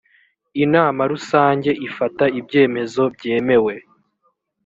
[0.63, 3.73] inama rusange ifata ibyemezo byemewe